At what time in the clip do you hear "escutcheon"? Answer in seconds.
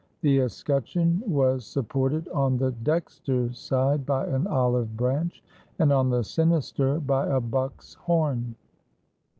0.39-1.21